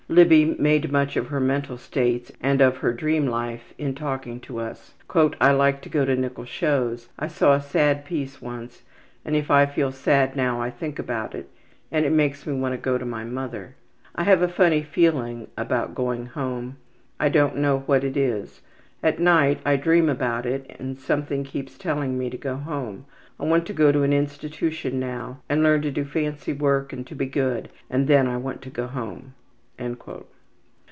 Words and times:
Libby 0.09 0.43
made 0.59 0.91
much 0.91 1.15
of 1.15 1.27
her 1.29 1.39
mental 1.39 1.77
states 1.77 2.33
and 2.41 2.59
of 2.59 2.75
her 2.79 2.91
dream 2.91 3.27
life 3.27 3.73
in 3.77 3.95
talking 3.95 4.41
to 4.41 4.59
us. 4.59 4.93
``I 5.09 5.57
like 5.57 5.79
to 5.83 5.87
go 5.89 6.03
to 6.03 6.17
nickel 6.17 6.43
shows. 6.43 7.07
I 7.17 7.27
saw 7.29 7.53
a 7.53 7.61
sad 7.61 8.03
piece 8.03 8.41
once 8.41 8.81
and 9.23 9.37
if 9.37 9.49
I 9.49 9.65
feel 9.65 9.89
sad 9.93 10.35
now 10.35 10.59
I 10.61 10.69
think 10.69 10.99
about 10.99 11.33
it 11.33 11.49
and 11.93 12.05
it 12.05 12.11
makes 12.11 12.45
me 12.45 12.51
want 12.51 12.73
to 12.73 12.77
go 12.77 12.97
to 12.97 13.05
my 13.05 13.23
mother. 13.23 13.77
I 14.13 14.23
have 14.23 14.41
a 14.41 14.49
funny 14.49 14.81
feeling 14.83 15.47
about 15.57 15.95
going 15.95 16.25
home. 16.25 16.75
I 17.17 17.29
don't 17.29 17.55
know 17.55 17.83
what 17.85 18.03
it 18.03 18.17
is. 18.17 18.59
At 19.01 19.17
night 19.17 19.61
I 19.65 19.77
dream 19.77 20.09
about 20.09 20.45
it 20.45 20.75
and 20.77 20.99
something 20.99 21.45
keeps 21.45 21.77
telling 21.77 22.17
me 22.19 22.29
to 22.29 22.37
go 22.37 22.57
home. 22.57 23.05
I 23.39 23.45
want 23.45 23.65
to 23.67 23.71
go 23.73 23.93
to 23.93 24.03
an 24.03 24.11
institution 24.11 24.99
now 24.99 25.39
and 25.47 25.63
learn 25.63 25.81
to 25.83 25.89
do 25.91 26.03
fancy 26.03 26.51
work 26.51 26.91
and 26.91 27.07
to 27.07 27.15
be 27.15 27.27
good, 27.27 27.69
and 27.89 28.09
then 28.09 28.27
I 28.27 28.35
want 28.35 28.61
to 28.63 28.69
go 28.69 28.87
home.'' 28.87 29.31